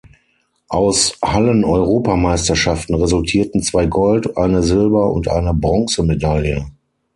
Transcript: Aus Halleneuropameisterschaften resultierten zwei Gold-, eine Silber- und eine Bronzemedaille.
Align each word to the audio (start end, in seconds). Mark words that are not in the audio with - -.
Aus 0.67 1.19
Halleneuropameisterschaften 1.23 2.95
resultierten 2.95 3.61
zwei 3.61 3.85
Gold-, 3.85 4.35
eine 4.35 4.63
Silber- 4.63 5.11
und 5.13 5.27
eine 5.27 5.53
Bronzemedaille. 5.53 6.65